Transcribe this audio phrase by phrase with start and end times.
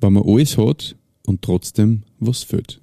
[0.00, 0.96] wenn man alles hat
[1.26, 2.80] und trotzdem was fehlt.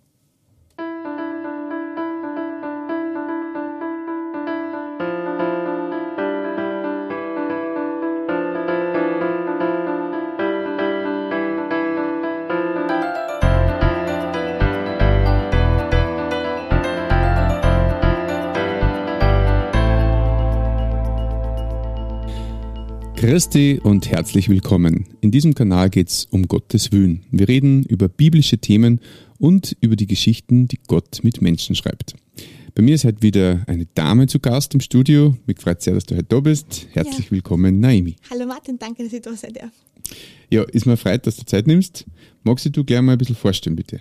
[23.36, 25.08] Christi und herzlich willkommen.
[25.20, 27.26] In diesem Kanal geht es um Gottes Willen.
[27.32, 29.02] Wir reden über biblische Themen
[29.40, 32.16] und über die Geschichten, die Gott mit Menschen schreibt.
[32.76, 35.36] Bei mir ist heute wieder eine Dame zu Gast im Studio.
[35.48, 36.88] Mich freut sehr, dass du heute da bist.
[36.94, 37.32] Herzlich ja.
[37.32, 38.16] willkommen, Naimi.
[38.30, 39.72] Hallo Martin, danke, dass ich da sein darf.
[40.50, 42.06] Ja, ist mir freut, dass du Zeit nimmst.
[42.46, 44.00] Magst du gleich mal ein bisschen vorstellen, bitte?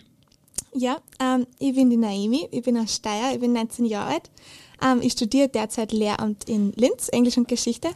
[0.77, 4.30] Ja, ähm, ich bin die Naimi, ich bin aus Steyr, ich bin 19 Jahre alt.
[4.80, 7.89] Ähm, ich studiere derzeit Lehramt in Linz, Englisch und Geschichte.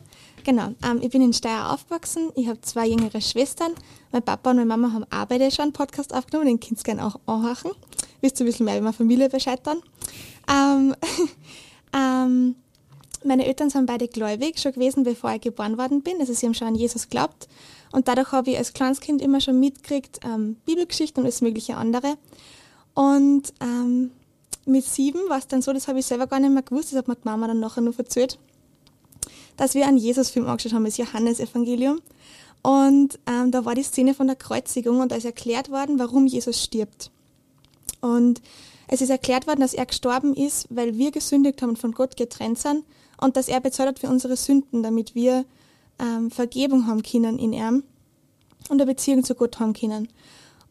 [0.48, 3.75] Genau, ähm, ich bin in Steyr aufgewachsen, ich habe zwei jüngere Schwestern.
[4.12, 6.84] Mein Papa und meine Mama haben auch beide schon einen Podcast aufgenommen, den könnt ihr
[6.84, 7.73] gerne auch anhören.
[8.23, 9.82] Wisst ihr ein bisschen mehr über meine Familie Bescheid dann.
[10.51, 10.96] Ähm,
[11.95, 12.55] ähm,
[13.24, 16.18] meine Eltern sind beide gläubig, schon gewesen, bevor ich geboren worden bin.
[16.18, 17.46] Also sie haben schon an Jesus geglaubt.
[17.93, 21.77] Und dadurch habe ich als kleines Kind immer schon mitgekriegt, ähm, Bibelgeschichten und alles mögliche
[21.77, 22.15] andere.
[22.95, 24.12] Und ähm,
[24.65, 27.01] mit sieben war es dann so, das habe ich selber gar nicht mehr gewusst, das
[27.01, 28.38] hat mir die Mama dann nachher nur erzählt,
[29.59, 32.01] dass wir einen Jesus-Film angeschaut haben, das Johannesevangelium.
[32.62, 36.26] Und ähm, da war die Szene von der Kreuzigung und da ist erklärt worden, warum
[36.26, 37.10] Jesus stirbt.
[38.00, 38.40] Und
[38.87, 42.16] es ist erklärt worden, dass er gestorben ist, weil wir gesündigt haben und von Gott
[42.16, 42.84] getrennt sind
[43.20, 45.45] und dass er bezahlt hat für unsere Sünden, damit wir
[45.98, 47.82] ähm, Vergebung haben können in ihm
[48.68, 50.09] und eine Beziehung zu Gott haben können.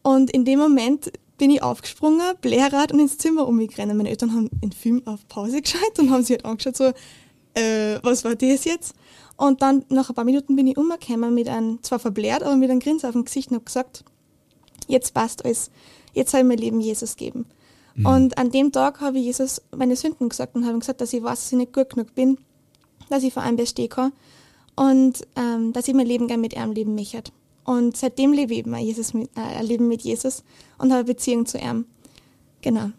[0.02, 3.94] Und in dem Moment bin ich aufgesprungen, Blährrad und ins Zimmer umgerannt.
[3.94, 6.92] Meine Eltern haben den Film auf Pause geschaut und haben sich halt angeschaut, so,
[7.58, 8.94] äh, was war das jetzt?
[9.36, 12.70] Und dann, nach ein paar Minuten bin ich umgekommen mit einem, zwar verblärt, aber mit
[12.70, 14.04] einem Grinsen auf dem Gesicht und habe gesagt,
[14.88, 15.70] jetzt passt alles,
[16.12, 17.46] jetzt soll ich mein Leben Jesus geben.
[17.94, 18.06] Mhm.
[18.06, 21.22] Und an dem Tag habe ich Jesus meine Sünden gesagt und habe gesagt, dass ich
[21.22, 22.38] weiß, dass ich nicht gut genug bin,
[23.10, 24.12] dass ich vor allem bestehen kann
[24.76, 27.32] und ähm, dass ich mein Leben gerne mit ihm leben möchte.
[27.64, 30.42] Und seitdem lebe ich mein Jesus mit, äh, ein Leben mit Jesus
[30.78, 31.84] und habe eine Beziehung zu ihm.
[32.62, 32.90] Genau.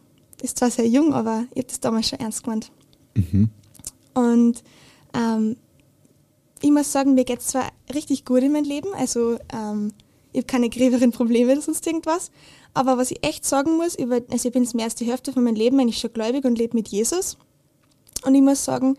[0.42, 2.72] Ist zwar sehr jung, aber ich habe das damals schon ernst gemeint.
[3.16, 3.50] Mhm.
[4.20, 4.64] Und
[5.14, 5.56] ähm,
[6.62, 9.94] ich muss sagen, mir geht es zwar richtig gut in meinem Leben, also ähm,
[10.32, 12.32] ich habe keine gröberen Probleme oder sonst irgendwas,
[12.74, 15.34] aber was ich echt sagen muss, über, also ich bin jetzt mehr als die Hälfte
[15.34, 17.38] von meinem Leben bin ich schon gläubig und lebe mit Jesus.
[18.26, 18.98] Und ich muss sagen,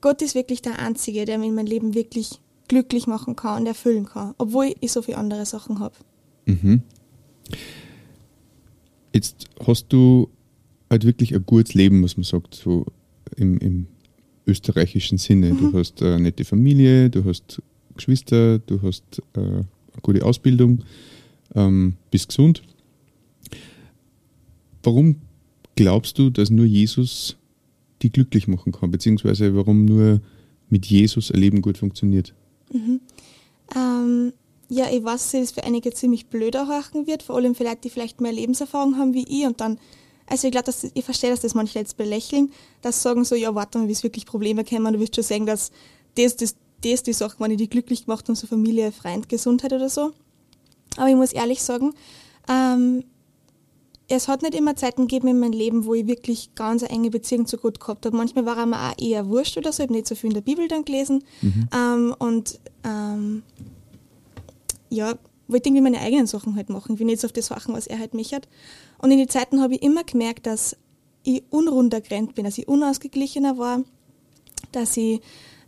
[0.00, 3.66] Gott ist wirklich der Einzige, der mir in meinem Leben wirklich glücklich machen kann und
[3.66, 5.94] erfüllen kann, obwohl ich so viele andere Sachen habe.
[6.46, 6.82] Mhm.
[9.14, 10.28] Jetzt hast du
[10.90, 12.84] halt wirklich ein gutes Leben, was man sagt, so
[13.36, 13.86] im, im
[14.46, 15.52] österreichischen Sinne.
[15.52, 15.72] Mhm.
[15.72, 17.60] Du hast eine nette Familie, du hast
[17.96, 19.64] Geschwister, du hast äh, eine
[20.02, 20.84] gute Ausbildung,
[21.54, 22.62] ähm, bist gesund.
[24.82, 25.16] Warum
[25.74, 27.36] glaubst du, dass nur Jesus
[28.02, 30.20] die glücklich machen kann, beziehungsweise warum nur
[30.68, 32.34] mit Jesus ein Leben gut funktioniert?
[32.72, 33.00] Mhm.
[33.74, 34.32] Ähm,
[34.68, 37.82] ja, ich weiß, dass es für einige ziemlich blöder horchen wird, vor allem für Leute,
[37.84, 39.78] die vielleicht mehr Lebenserfahrung haben wie ich und dann,
[40.26, 43.78] also ich glaube, ich verstehe, dass das manche jetzt belächeln, dass sagen so, ja, warte
[43.78, 45.70] mal, bis wirklich Probleme kommen, du wirst schon sehen, dass
[46.16, 49.72] das, das, das die Sachen, wenn ich die glücklich gemacht und so Familie, Freund, Gesundheit
[49.72, 50.12] oder so.
[50.96, 51.92] Aber ich muss ehrlich sagen,
[52.48, 53.04] ähm,
[54.08, 57.10] es hat nicht immer Zeiten gegeben in meinem Leben, wo ich wirklich ganz eine enge
[57.10, 58.16] Beziehung zu Gott gehabt habe.
[58.16, 59.82] Manchmal war er mir auch eher wurscht oder so.
[59.82, 61.24] Ich habe nicht so viel in der Bibel dann gelesen.
[61.42, 61.68] Mhm.
[61.74, 63.42] Ähm, und ähm,
[64.90, 65.14] ja,
[65.48, 66.94] wollte irgendwie meine eigenen Sachen halt machen.
[66.94, 68.46] Ich will nicht so auf das machen, was er halt mich hat.
[68.98, 70.76] Und in den Zeiten habe ich immer gemerkt, dass
[71.22, 73.82] ich unruntergrenzt bin, dass ich unausgeglichener war,
[74.72, 75.20] dass ich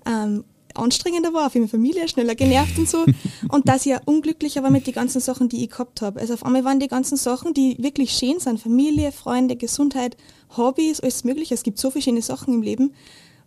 [0.06, 0.44] ähm,
[0.74, 3.04] anstrengender war, für meine Familie, schneller genervt und so.
[3.50, 6.20] Und dass ich ja unglücklicher war mit den ganzen Sachen, die ich gehabt habe.
[6.20, 10.16] Also auf einmal waren die ganzen Sachen, die wirklich schön sind, Familie, Freunde, Gesundheit,
[10.56, 11.54] Hobbys, alles mögliche.
[11.54, 12.92] Es gibt so viele schöne Sachen im Leben,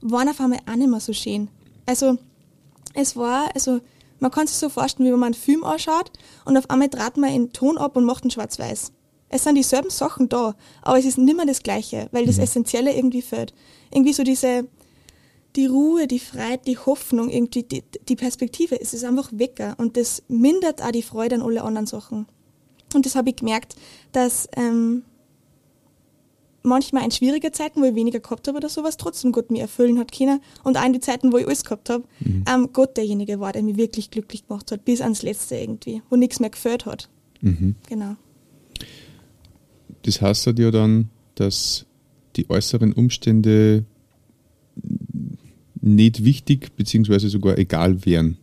[0.01, 1.49] waren auf einmal auch nicht mehr so schön.
[1.85, 2.17] Also
[2.93, 3.79] es war, also
[4.19, 6.11] man kann sich so vorstellen, wie wenn man einen Film anschaut
[6.45, 8.91] und auf einmal dreht man einen Ton ab und macht ihn schwarz-weiß.
[9.31, 12.43] Es sind dieselben Sachen da, aber es ist nicht mehr das Gleiche, weil das mhm.
[12.43, 13.53] Essentielle irgendwie fehlt.
[13.91, 14.67] Irgendwie so diese,
[15.55, 19.97] die Ruhe, die Freiheit, die Hoffnung, irgendwie die, die Perspektive, es ist einfach weg und
[19.97, 22.27] das mindert auch die Freude an alle anderen Sachen.
[22.93, 23.75] Und das habe ich gemerkt,
[24.11, 25.03] dass ähm,
[26.63, 29.99] manchmal in schwierigen Zeiten, wo ich weniger gehabt habe oder sowas, trotzdem Gott mir erfüllen
[29.99, 30.41] hat können.
[30.63, 32.45] Und auch in die Zeiten, wo ich alles gehabt habe, mhm.
[32.47, 36.15] ähm, Gott derjenige war, der mich wirklich glücklich gemacht hat, bis ans Letzte irgendwie, wo
[36.15, 37.09] nichts mehr gefällt hat.
[37.41, 37.75] Mhm.
[37.87, 38.15] Genau.
[40.03, 41.85] Das heißt ja dann, dass
[42.35, 43.85] die äußeren Umstände
[45.81, 48.37] nicht wichtig beziehungsweise sogar egal wären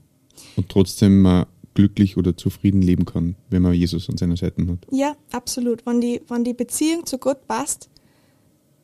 [0.57, 4.79] und trotzdem man glücklich oder zufrieden leben kann, wenn man Jesus an seiner Seite hat.
[4.91, 5.87] Ja, absolut.
[5.87, 7.89] Wenn die, wenn die Beziehung zu Gott passt,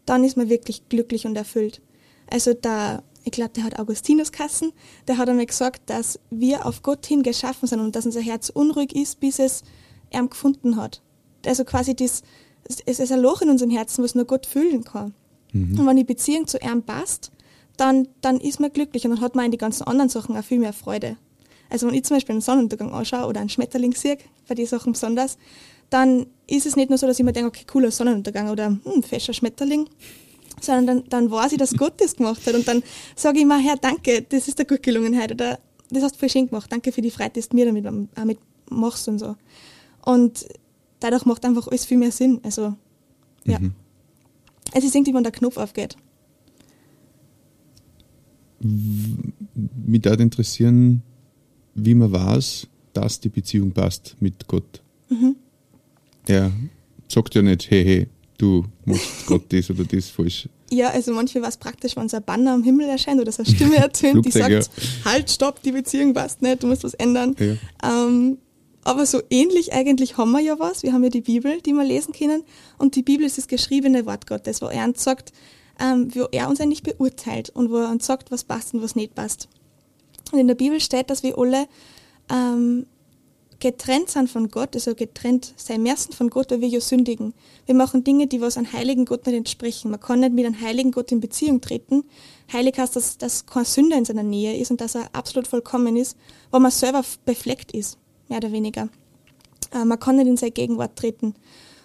[0.06, 1.80] dann ist man wirklich glücklich und erfüllt.
[2.30, 4.70] Also da, ich glaube, der hat Augustinus Kassen,
[5.08, 8.48] der hat einmal gesagt, dass wir auf Gott hin geschaffen sind und dass unser Herz
[8.48, 9.64] unruhig ist, bis es
[10.10, 11.02] er gefunden hat.
[11.44, 12.22] Also quasi das,
[12.86, 15.14] es ist ein Loch in unserem Herzen, was nur Gott füllen kann.
[15.52, 15.78] Mhm.
[15.78, 17.30] Und wenn die Beziehung zu ihm passt,
[17.76, 20.44] dann, dann ist man glücklich und dann hat man in die ganzen anderen Sachen auch
[20.44, 21.16] viel mehr Freude.
[21.70, 24.92] Also wenn ich zum Beispiel einen Sonnenuntergang anschaue oder einen Schmetterling sehe, bei den Sachen
[24.92, 25.38] besonders,
[25.90, 29.02] dann ist es nicht nur so, dass ich mir denke, okay, cooler Sonnenuntergang oder hm,
[29.02, 29.88] fescher Schmetterling,
[30.60, 32.82] sondern dann, dann weiß ich, dass Gott das gemacht hat und dann
[33.16, 35.58] sage ich mir, Herr, danke, das ist dir gut gelungen heute oder
[35.90, 38.38] das hast du voll schön gemacht, danke für die Freude, die du mir damit, damit
[38.70, 39.36] machst und so.
[40.04, 40.46] Und
[41.04, 42.40] dadurch macht einfach alles viel mehr Sinn.
[42.42, 42.74] Also,
[43.44, 43.58] ja.
[43.58, 43.74] Mhm.
[44.72, 45.96] Es ist irgendwie, wenn der Knopf aufgeht.
[48.60, 51.02] Mich würde interessieren,
[51.74, 54.82] wie man weiß, dass die Beziehung passt mit Gott.
[55.10, 55.36] Mhm.
[56.26, 56.50] Er
[57.08, 58.08] sagt ja nicht, hey, hey,
[58.38, 60.48] du machst Gott das oder das falsch.
[60.70, 63.42] Ja, also manchmal war es praktisch, wenn so ein Banner am Himmel erscheint oder so
[63.42, 64.62] eine Stimme ertönt, die sagt, ja.
[65.04, 67.36] halt, stopp, die Beziehung passt nicht, du musst was ändern.
[67.38, 67.56] Ja.
[67.82, 68.38] Ähm,
[68.84, 70.82] aber so ähnlich eigentlich haben wir ja was.
[70.82, 72.44] Wir haben ja die Bibel, die wir lesen können.
[72.78, 75.32] Und die Bibel ist das geschriebene Wort Gottes, wo er uns sagt,
[75.80, 78.94] ähm, wo er uns eigentlich beurteilt und wo er uns sagt, was passt und was
[78.94, 79.48] nicht passt.
[80.32, 81.66] Und in der Bibel steht, dass wir alle
[82.30, 82.86] ähm,
[83.58, 87.32] getrennt sind von Gott, also getrennt sein müssen von Gott, weil wir ja sündigen.
[87.64, 89.90] Wir machen Dinge, die was einem heiligen Gott nicht entsprechen.
[89.90, 92.04] Man kann nicht mit einem heiligen Gott in Beziehung treten.
[92.52, 95.96] Heilig heißt, dass, dass kein Sünder in seiner Nähe ist und dass er absolut vollkommen
[95.96, 96.18] ist,
[96.52, 97.98] wo man selber befleckt ist
[98.28, 98.88] mehr oder weniger.
[99.72, 101.34] Äh, man kann nicht in seine Gegenwart treten.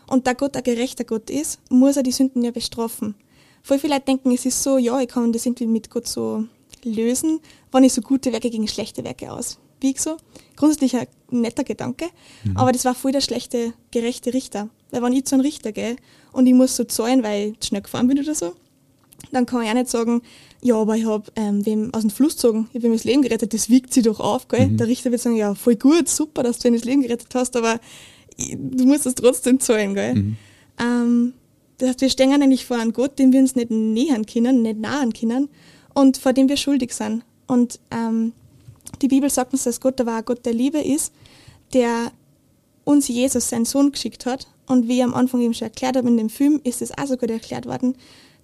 [0.08, 3.16] Und da Gott ein gerechter Gott ist, muss er die Sünden ja bestrafen.
[3.62, 6.46] Voll viele Leute denken, es ist so, ja, ich kann das irgendwie mit Gott so
[6.84, 7.40] lösen,
[7.72, 10.18] wenn ich so gute Werke gegen schlechte Werke auswiege so.
[10.56, 12.06] Grundsätzlich ein netter Gedanke,
[12.44, 12.58] mhm.
[12.58, 14.70] aber das war voll der schlechte, gerechte Richter.
[14.92, 15.98] Weil wenn ich zu einem Richter gehe
[16.32, 18.56] und ich muss so zahlen, weil ich schnell gefahren bin oder so,
[19.32, 20.22] dann kann ich auch nicht sagen,
[20.62, 23.22] ja, aber ich habe ähm, wem aus dem Fluss gezogen, ich habe ihm das Leben
[23.22, 24.68] gerettet, das wiegt sie doch auf, gell?
[24.68, 24.78] Mhm.
[24.78, 27.56] Der Richter wird sagen, ja, voll gut, super, dass du ihm das Leben gerettet hast,
[27.56, 27.80] aber
[28.38, 30.16] du musst es trotzdem zahlen, gell?
[30.16, 30.38] Mhm.
[30.80, 31.34] Ähm,
[31.78, 34.80] das heißt, wir stehen eigentlich vor einem Gott, dem wir uns nicht nähern können, nicht
[34.80, 35.48] nahen können
[35.94, 37.24] und vor dem wir schuldig sind.
[37.48, 38.34] Und ähm,
[39.02, 41.14] die Bibel sagt uns, dass Gott der wahre Gott der Liebe ist,
[41.74, 42.12] der
[42.84, 44.48] uns Jesus, seinen Sohn, geschickt hat.
[44.68, 47.08] Und wie ich am Anfang eben schon erklärt habe in dem Film, ist es auch
[47.08, 47.96] so gut erklärt worden,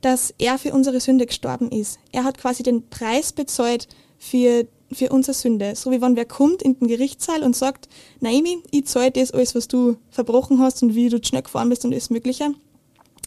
[0.05, 1.97] dass er für unsere Sünde gestorben ist.
[2.11, 3.87] Er hat quasi den Preis bezahlt
[4.19, 5.75] für, für unsere Sünde.
[5.75, 9.55] So wie wenn wer kommt in den Gerichtssaal und sagt, Naomi, ich zahle das alles,
[9.55, 12.53] was du verbrochen hast und wie du schnell gefahren bist und alles Mögliche.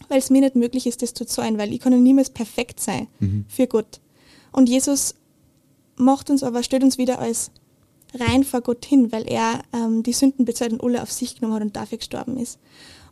[0.07, 2.79] Weil es mir nicht möglich ist, das zu zahlen, weil ich kann ja niemals perfekt
[2.79, 3.43] sein mhm.
[3.49, 3.99] für Gott.
[4.53, 5.15] Und Jesus
[5.97, 7.51] macht uns aber, stellt uns wieder als
[8.13, 11.55] rein vor Gott hin, weil er ähm, die Sünden bezahlt und alle auf sich genommen
[11.55, 12.57] hat und dafür gestorben ist.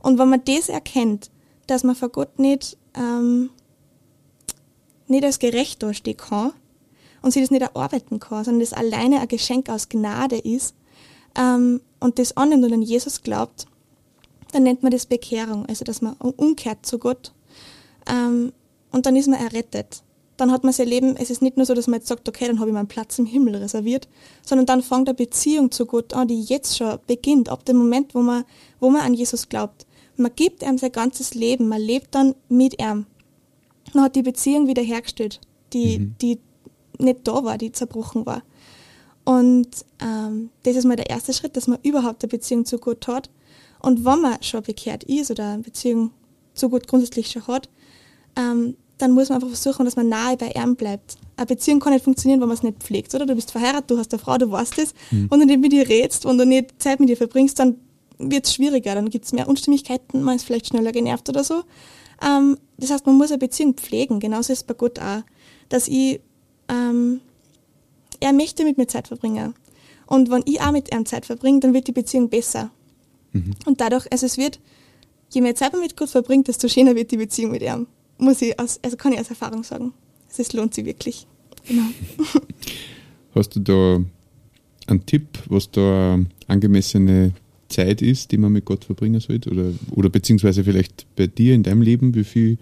[0.02, 1.32] Und wenn man das erkennt,
[1.68, 3.50] dass man vor Gott nicht ähm,
[5.08, 6.54] nicht als gerecht dastehen kann
[7.22, 10.76] und sie das nicht erarbeiten kann, sondern das alleine ein Geschenk aus Gnade ist
[11.38, 13.66] ähm, und das annimmt und an Jesus glaubt,
[14.52, 17.34] dann nennt man das Bekehrung, also dass man umkehrt zu Gott
[18.10, 18.54] ähm,
[18.92, 20.04] und dann ist man errettet.
[20.38, 22.46] Dann hat man sein Leben, es ist nicht nur so, dass man jetzt sagt, okay,
[22.46, 24.08] dann habe ich meinen Platz im Himmel reserviert,
[24.44, 28.14] sondern dann fängt eine Beziehung zu Gott an, die jetzt schon beginnt, ab dem Moment,
[28.14, 28.46] wo man,
[28.80, 29.88] wo man an Jesus glaubt.
[30.16, 33.08] Man gibt ihm sein ganzes Leben, man lebt dann mit ihm
[33.98, 35.42] man hat die Beziehung wiederhergestellt,
[35.74, 36.16] die, mhm.
[36.22, 36.40] die
[37.00, 38.44] nicht da war, die zerbrochen war.
[39.26, 39.68] Und
[40.00, 43.30] ähm, das ist mal der erste Schritt, dass man überhaupt eine Beziehung zu Gott hat.
[43.80, 46.12] Und wenn man schon bekehrt ist oder eine Beziehung
[46.54, 47.70] zu Gott grundsätzlich schon hat,
[48.38, 51.18] ähm, dann muss man einfach versuchen, dass man nahe bei ihm bleibt.
[51.36, 53.26] Eine Beziehung kann nicht funktionieren, wenn man es nicht pflegt, oder?
[53.26, 54.94] Du bist verheiratet, du hast eine Frau, du weißt es.
[55.12, 55.30] Mhm.
[55.30, 57.76] Wenn du nicht mit ihr redest, wenn du nicht Zeit mit ihr verbringst, dann
[58.20, 61.64] wird es schwieriger, dann gibt es mehr Unstimmigkeiten, man ist vielleicht schneller genervt oder so.
[62.26, 64.20] Ähm, das heißt, man muss eine Beziehung pflegen.
[64.20, 65.22] Genauso ist es bei Gott auch.
[65.70, 66.20] Dass ich,
[66.70, 67.22] ähm,
[68.20, 69.54] er möchte mit mir Zeit verbringen.
[70.08, 72.72] Und wenn ich auch mit ihm Zeit verbringe, dann wird die Beziehung besser.
[73.34, 73.54] Mhm.
[73.66, 74.60] Und dadurch, also es wird,
[75.32, 77.88] je mehr Zeit man mit Gott verbringt, desto schöner wird die Beziehung mit ihm.
[78.18, 79.94] Muss ich aus, also kann ich aus Erfahrung sagen.
[80.30, 81.28] Also es lohnt sich wirklich.
[81.68, 81.84] Genau.
[83.36, 84.02] Hast du da
[84.88, 87.34] einen Tipp, was da angemessene
[87.68, 89.52] Zeit ist, die man mit Gott verbringen sollte?
[89.52, 92.58] Oder, oder beziehungsweise vielleicht bei dir in deinem Leben, wie viel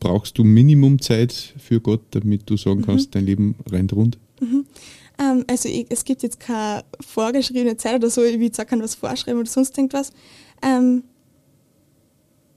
[0.00, 3.10] brauchst du Minimumzeit für Gott, damit du sagen kannst, mhm.
[3.12, 4.18] dein Leben rennt rund?
[4.40, 4.64] Mhm.
[5.18, 8.66] Ähm, also ich, es gibt jetzt keine vorgeschriebene Zeit oder so, ich will jetzt auch
[8.66, 10.12] kein was vorschreiben oder sonst irgendwas.
[10.62, 11.02] Ähm,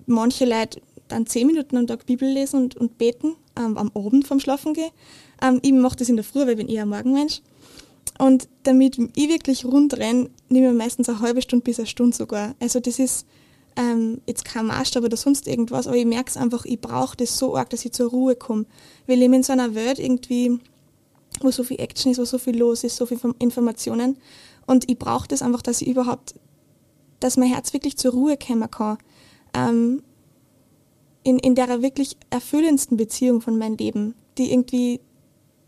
[0.06, 4.28] manche Leute dann zehn Minuten am Tag Bibel lesen und, und beten, ähm, am Abend
[4.28, 4.92] vom Schlafen gehen.
[5.42, 7.42] Ähm, ich mache das in der Früh, weil ich bin eher ein Morgenmensch.
[8.18, 12.16] Und damit ich wirklich rund renne, nehme ich meistens eine halbe Stunde bis eine Stunde
[12.16, 12.56] sogar.
[12.60, 13.26] Also das ist
[13.76, 17.38] ähm, jetzt kein Maßstab oder sonst irgendwas, aber ich merke es einfach, ich brauche das
[17.38, 18.66] so arg, dass ich zur Ruhe komme.
[19.06, 20.60] Wir leben in so einer Welt irgendwie,
[21.40, 24.18] wo so viel Action ist, wo so viel los ist, so viel Informationen.
[24.68, 26.36] Und ich brauche das einfach, dass ich überhaupt,
[27.20, 28.98] dass mein Herz wirklich zur Ruhe kommen kann.
[29.54, 30.04] Ähm,
[31.24, 35.00] in, in der wirklich erfüllendsten Beziehung von meinem Leben, die irgendwie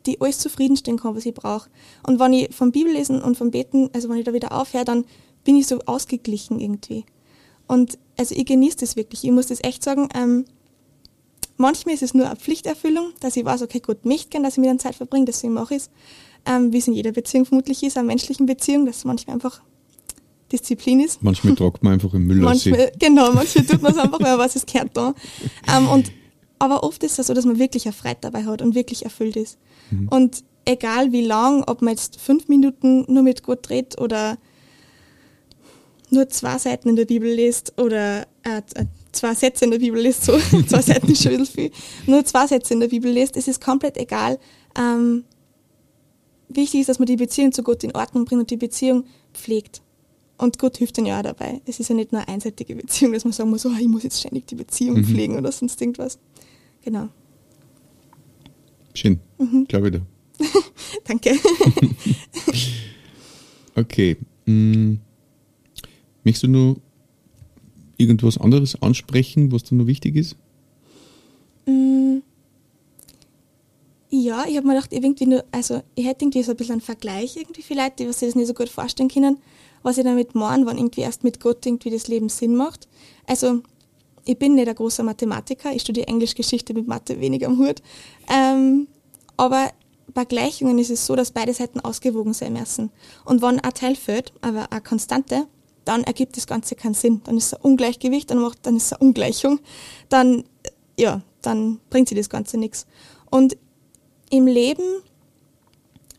[0.05, 1.69] die alles zufriedenstellen kann, was ich brauche.
[2.05, 5.05] Und wenn ich vom Bibellesen und vom Beten, also wenn ich da wieder aufhöre, dann
[5.43, 7.05] bin ich so ausgeglichen irgendwie.
[7.67, 9.23] Und also ich genieße das wirklich.
[9.23, 10.45] Ich muss das echt sagen, ähm,
[11.57, 14.59] manchmal ist es nur eine Pflichterfüllung, dass ich weiß, okay, Gott möchte gern, dass ich
[14.59, 15.89] mit einer Zeit verbringe, deswegen mache ich es.
[16.45, 19.61] Ähm, wie es in jeder Beziehung vermutlich ist, einer menschlichen Beziehung, dass es manchmal einfach
[20.51, 21.23] Disziplin ist.
[21.23, 24.39] Manchmal tragt man einfach im Müll manchmal, Genau, manchmal tut man es einfach, weil man
[24.39, 25.13] weiß, es gehört da.
[25.73, 26.11] Ähm, und
[26.63, 29.35] aber oft ist es so, dass man wirklich eine Freude dabei hat und wirklich erfüllt
[29.35, 29.57] ist.
[29.91, 30.07] Mhm.
[30.07, 34.37] Und egal wie lang, ob man jetzt fünf Minuten nur mit Gott redet oder
[36.09, 40.01] nur zwei Seiten in der Bibel liest oder äh, äh zwei Sätze in der Bibel
[40.01, 41.69] liest, so zwei Seiten ist schon ein viel,
[42.07, 44.39] nur zwei Sätze in der Bibel liest, es ist komplett egal.
[44.79, 45.25] Ähm,
[46.47, 49.03] wichtig ist, dass man die Beziehung zu Gott in Ordnung bringt und die Beziehung
[49.33, 49.81] pflegt.
[50.37, 51.61] Und Gott hilft dann ja auch dabei.
[51.65, 54.03] Es ist ja nicht nur eine einseitige Beziehung, dass man sagen muss, oh, ich muss
[54.03, 55.05] jetzt ständig die Beziehung mhm.
[55.05, 56.17] pflegen oder sonst irgendwas.
[56.83, 57.09] Genau.
[58.93, 59.19] Schön.
[59.37, 59.65] Mhm.
[59.67, 60.01] Glaube ich da.
[61.05, 61.31] Danke.
[63.75, 64.17] okay.
[64.45, 64.99] Hm.
[66.23, 66.77] Möchtest du nur
[67.97, 70.35] irgendwas anderes ansprechen, was da noch wichtig ist?
[71.65, 72.19] Mm.
[74.09, 76.81] Ja, ich habe mir gedacht, irgendwie nur, also ich hätte irgendwie so ein bisschen einen
[76.81, 79.37] Vergleich irgendwie vielleicht, die was sich das nicht so gut vorstellen können,
[79.81, 82.87] was ich damit meine, wenn irgendwie erst mit Gott irgendwie das Leben Sinn macht.
[83.25, 83.63] Also
[84.25, 87.81] ich bin nicht ein großer Mathematiker, ich studiere Englischgeschichte mit Mathe weniger am Hut.
[88.29, 88.87] Ähm,
[89.37, 89.71] aber
[90.13, 92.91] bei Gleichungen ist es so, dass beide Seiten ausgewogen sein müssen.
[93.25, 95.47] Und wenn ein Teil fehlt, aber eine Konstante,
[95.85, 97.21] dann ergibt das Ganze keinen Sinn.
[97.25, 99.59] Dann ist es ein Ungleichgewicht, dann, macht, dann ist es eine Ungleichung.
[100.09, 100.43] Dann,
[100.97, 102.85] ja, dann bringt sie das Ganze nichts.
[103.29, 103.57] Und
[104.29, 105.01] im Leben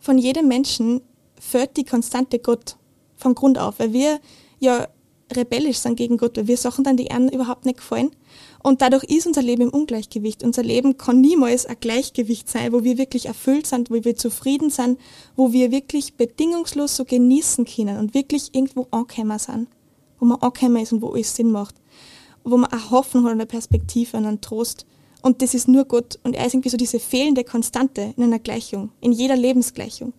[0.01, 1.01] von jedem Menschen
[1.41, 2.77] fehlt die Konstante Gott
[3.17, 4.21] von Grund auf, weil wir
[4.59, 4.89] ja
[5.33, 8.11] rebellisch sind gegen Gott, weil wir Sachen dann, die anderen überhaupt nicht gefallen.
[8.63, 10.43] Und dadurch ist unser Leben im Ungleichgewicht.
[10.43, 14.71] Unser Leben kann niemals ein Gleichgewicht sein, wo wir wirklich erfüllt sind, wo wir zufrieden
[14.71, 14.99] sind,
[15.37, 19.69] wo wir wirklich bedingungslos so genießen können und wirklich irgendwo angekommen sind.
[20.19, 21.75] Wo man angekommen ist und wo alles Sinn macht.
[22.43, 24.87] Wo man eine Hoffnung hat, eine Perspektive und einen Trost.
[25.23, 26.19] Und das ist nur Gott.
[26.23, 30.13] Und er ist irgendwie so diese fehlende Konstante in einer Gleichung, in jeder Lebensgleichung.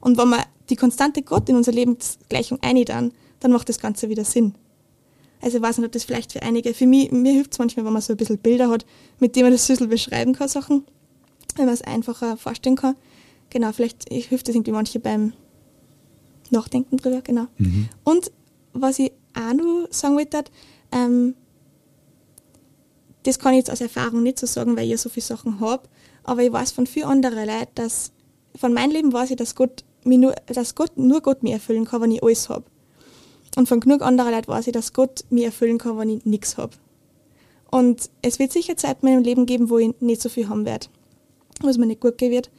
[0.00, 4.24] Und wenn man die konstante Gott in unsere Lebensgleichung einladen, dann macht das Ganze wieder
[4.24, 4.54] Sinn.
[5.40, 7.84] Also ich weiß nicht, ob das vielleicht für einige, für mich, mir hilft es manchmal,
[7.84, 8.86] wenn man so ein bisschen Bilder hat,
[9.18, 10.84] mit denen man das Süßel beschreiben kann, Sachen,
[11.56, 12.94] wenn man es einfacher vorstellen kann.
[13.50, 15.32] Genau, vielleicht hilft das irgendwie manche beim
[16.50, 17.46] Nachdenken drüber, genau.
[17.58, 17.88] Mhm.
[18.04, 18.30] Und
[18.72, 20.44] was ich auch noch sagen wollte,
[20.92, 21.34] ähm,
[23.24, 25.58] das kann ich jetzt aus Erfahrung nicht so sagen, weil ich ja so viele Sachen
[25.58, 25.88] habe,
[26.22, 28.12] aber ich weiß von vielen anderen Leuten, dass
[28.54, 31.84] von meinem Leben weiß ich, dass Gott, mich nur, dass Gott nur Gott mir erfüllen
[31.84, 32.64] kann, wenn ich alles habe.
[33.56, 36.56] Und von genug anderer Leuten weiß ich, dass Gott mir erfüllen kann, wenn ich nichts
[36.56, 36.72] habe.
[37.70, 40.64] Und es wird sicher Zeit in meinem Leben geben, wo ich nicht so viel haben
[40.64, 40.86] werde,
[41.60, 42.50] wo es mir nicht gut gehen wird.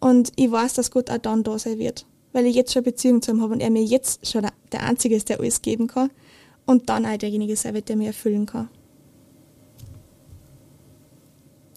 [0.00, 2.92] Und ich weiß, dass Gott auch dann da sein wird, weil ich jetzt schon eine
[2.92, 5.86] Beziehung zu ihm habe und er mir jetzt schon der Einzige ist, der alles geben
[5.86, 6.10] kann
[6.66, 8.68] und dann auch derjenige sein wird, der mir erfüllen kann.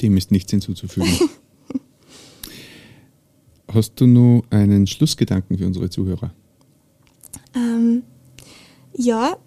[0.02, 1.10] Dem ist nichts hinzuzufügen.
[3.68, 6.34] Hast du noch einen Schlussgedanken für unsere Zuhörer?
[7.56, 8.04] Ähm,
[8.96, 9.38] ja,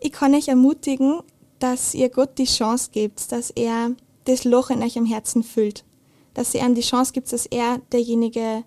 [0.00, 1.20] ich kann euch ermutigen,
[1.58, 3.92] dass ihr Gott die Chance gebt, dass er
[4.24, 5.84] das Loch in euch am Herzen füllt.
[6.34, 8.64] Dass ihr ihm die Chance gibt, dass er derjenige,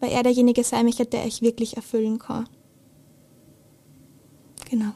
[0.00, 2.48] weil er derjenige sein möchte, der euch wirklich erfüllen kann.
[4.70, 4.92] Genau.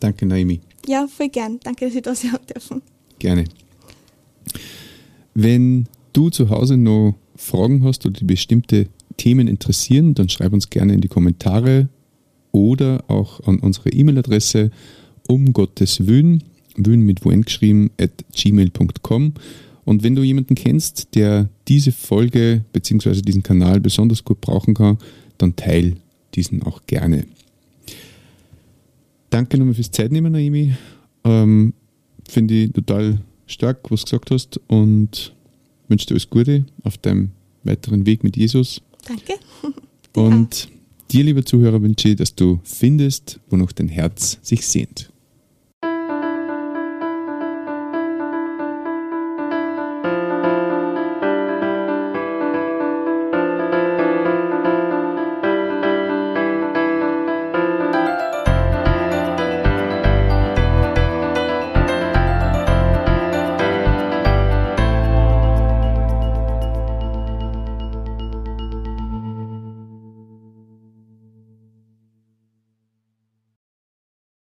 [0.00, 0.60] Danke, Naomi.
[0.86, 1.60] Ja, voll gern.
[1.62, 2.82] Danke, dass ich das haben dürfen.
[3.18, 3.44] Gerne.
[5.34, 10.70] Wenn du zu Hause noch Fragen hast oder die bestimmte Themen interessieren, dann schreib uns
[10.70, 11.88] gerne in die Kommentare
[12.52, 14.70] oder auch an unsere E-Mail-Adresse
[15.26, 16.42] um Gottes Wün,
[16.76, 19.34] Wün mit Wun geschrieben, at gmail.com.
[19.84, 23.20] Und wenn du jemanden kennst, der diese Folge bzw.
[23.22, 24.98] diesen Kanal besonders gut brauchen kann,
[25.38, 25.96] dann teil
[26.34, 27.24] diesen auch gerne.
[29.30, 30.74] Danke nochmal fürs Zeitnehmen, Naomi.
[31.24, 31.72] Ähm,
[32.28, 35.34] Finde ich total stark, was du gesagt hast und
[35.88, 37.30] wünsche dir alles Gute auf deinem
[37.64, 38.80] weiteren Weg mit Jesus.
[39.06, 39.34] Danke.
[40.14, 40.68] Und
[41.12, 45.11] Dir, lieber Zuhörer, wünsche dass du findest, wo noch dein Herz sich sehnt.